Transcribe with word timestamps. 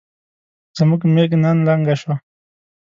زموږ 0.77 1.01
ميږ 1.13 1.31
نن 1.43 1.57
لنګه 1.67 1.95
شوه 2.01 2.15